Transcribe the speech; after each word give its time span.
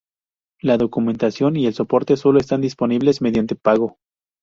La 0.63 0.79
documentación 0.79 1.57
y 1.57 1.67
el 1.67 1.75
soporte 1.75 2.17
solo 2.17 2.39
están 2.39 2.59
disponibles 2.61 3.21
mediante 3.21 3.55
pago. 3.55 3.99